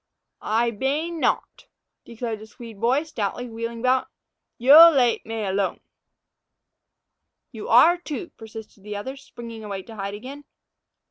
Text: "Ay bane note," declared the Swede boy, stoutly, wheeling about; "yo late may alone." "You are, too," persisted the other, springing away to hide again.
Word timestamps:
"Ay 0.41 0.71
bane 0.71 1.19
note," 1.19 1.67
declared 2.05 2.39
the 2.39 2.47
Swede 2.47 2.81
boy, 2.81 3.03
stoutly, 3.03 3.47
wheeling 3.47 3.81
about; 3.81 4.07
"yo 4.57 4.89
late 4.89 5.23
may 5.27 5.45
alone." 5.45 5.79
"You 7.51 7.69
are, 7.69 7.97
too," 7.97 8.31
persisted 8.35 8.83
the 8.83 8.95
other, 8.95 9.15
springing 9.15 9.63
away 9.63 9.83
to 9.83 9.93
hide 9.95 10.15
again. 10.15 10.45